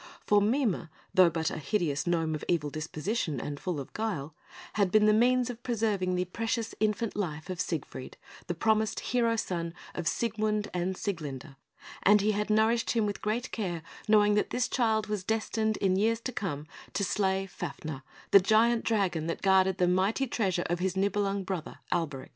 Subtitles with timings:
[0.25, 4.33] For Mime, though but a hideous gnome of evil disposition, and full of guile,
[4.73, 8.17] had been the means of preserving the precious infant life of Siegfried,
[8.47, 11.55] the promised hero son of Siegmund and Sieglinde;
[12.01, 15.95] and he had nourished him with great care, knowing that this child was destined, in
[15.95, 16.65] years to come,
[16.95, 21.77] to slay Fafner, the giant dragon that guarded the mighty treasure of his Nibelung brother,
[21.91, 22.29] Alberic.